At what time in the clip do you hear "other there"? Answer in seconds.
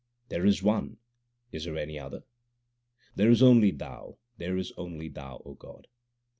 1.99-3.29